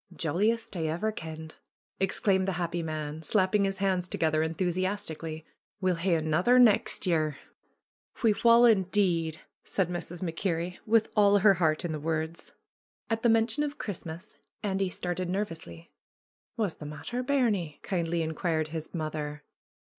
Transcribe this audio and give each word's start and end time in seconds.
^^Jolliest 0.15 0.75
I 0.75 0.87
ever 0.87 1.11
kenned!" 1.11 1.57
exclaimed 1.99 2.47
the 2.47 2.53
happy 2.53 2.81
man, 2.81 3.21
slapping 3.21 3.65
his 3.65 3.77
hands 3.77 4.07
together 4.07 4.41
enthusiastically. 4.41 5.45
^'We'll 5.79 5.97
hae 5.97 6.15
anither 6.15 6.57
nex' 6.57 7.05
year." 7.05 7.37
^^We 8.17 8.43
wull, 8.43 8.65
indeed!" 8.65 9.41
said 9.73 9.89
Mrs. 9.89 10.23
MacKerrie, 10.23 10.79
with 10.87 11.09
all 11.15 11.37
her 11.37 11.53
heart 11.53 11.85
in 11.85 11.91
the 11.91 11.99
words. 11.99 12.53
At 13.11 13.21
the 13.21 13.29
mention 13.29 13.61
of 13.61 13.77
Christmas 13.77 14.37
Andy 14.63 14.89
started 14.89 15.29
nervously. 15.29 15.91
^^Wha's 16.57 16.77
the 16.77 16.87
matter, 16.87 17.21
bairnie?" 17.23 17.79
kindly 17.83 18.23
inquired 18.23 18.69
his 18.69 18.91
mother. 18.95 19.43